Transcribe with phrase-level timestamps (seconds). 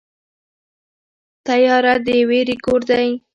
[1.47, 3.07] تیاره د وېرې کور دی.